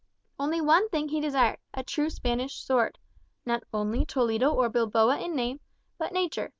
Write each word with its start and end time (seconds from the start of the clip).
Only 0.39 0.59
one 0.61 0.89
thing 0.89 1.09
he 1.09 1.21
desired, 1.21 1.59
a 1.75 1.83
true 1.83 2.09
Spanish 2.09 2.55
sword, 2.63 2.97
not 3.45 3.61
only 3.71 4.03
Toledo 4.03 4.51
or 4.51 4.67
Bilboa 4.67 5.19
in 5.19 5.35
name, 5.35 5.59
but 5.99 6.11
nature. 6.11 6.49